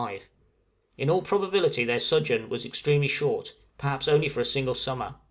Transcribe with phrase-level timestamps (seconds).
[0.97, 5.13] In all probability their sojourn was extremely short, perhaps only for a single summer.